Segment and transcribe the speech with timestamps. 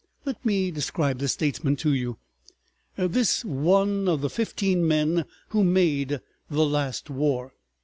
[0.25, 2.17] Let me describe this statesman to you,
[2.95, 7.53] this one of the fifteen men who made the last war.